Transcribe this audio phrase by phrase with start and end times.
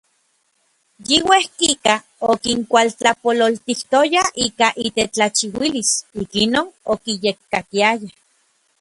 [1.07, 1.93] Yi uejkika
[2.31, 8.01] okinkuatlapololtijtoya ika itetlajchiuilis, ikinon okiyekkakiayaj.